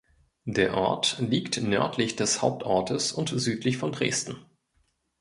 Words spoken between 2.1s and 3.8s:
des Hauptortes und südlich